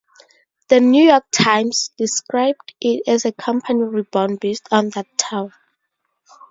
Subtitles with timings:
[0.69, 5.53] "The New York Times" described it as a "company reborn" based on that tour.